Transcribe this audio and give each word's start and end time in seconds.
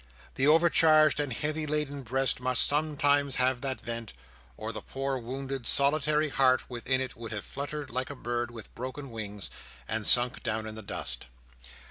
The 0.33 0.47
overcharged 0.47 1.19
and 1.19 1.31
heavy 1.31 1.67
laden 1.67 2.01
breast 2.01 2.39
must 2.39 2.65
some 2.65 2.97
times 2.97 3.35
have 3.35 3.61
that 3.61 3.79
vent, 3.81 4.13
or 4.57 4.71
the 4.73 4.81
poor 4.81 5.19
wounded 5.19 5.67
solitary 5.67 6.29
heart 6.29 6.67
within 6.67 6.99
it 6.99 7.15
would 7.15 7.31
have 7.31 7.45
fluttered 7.45 7.91
like 7.91 8.09
a 8.09 8.15
bird 8.15 8.49
with 8.49 8.73
broken 8.73 9.11
wings, 9.11 9.51
and 9.87 10.07
sunk 10.07 10.41
down 10.41 10.65
in 10.65 10.73
the 10.73 10.81
dust. 10.81 11.27